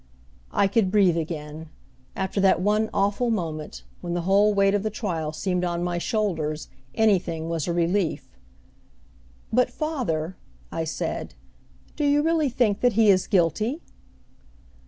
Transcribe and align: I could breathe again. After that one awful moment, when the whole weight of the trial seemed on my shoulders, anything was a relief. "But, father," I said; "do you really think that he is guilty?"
I 0.51 0.65
could 0.65 0.89
breathe 0.89 1.15
again. 1.15 1.69
After 2.15 2.41
that 2.41 2.59
one 2.59 2.89
awful 2.91 3.29
moment, 3.29 3.83
when 4.01 4.15
the 4.15 4.23
whole 4.23 4.51
weight 4.51 4.73
of 4.73 4.81
the 4.81 4.89
trial 4.89 5.31
seemed 5.31 5.63
on 5.63 5.83
my 5.83 5.99
shoulders, 5.99 6.69
anything 6.95 7.49
was 7.49 7.67
a 7.67 7.71
relief. 7.71 8.27
"But, 9.53 9.69
father," 9.69 10.37
I 10.71 10.85
said; 10.85 11.35
"do 11.95 12.03
you 12.03 12.23
really 12.23 12.49
think 12.49 12.79
that 12.79 12.93
he 12.93 13.11
is 13.11 13.27
guilty?" 13.27 13.83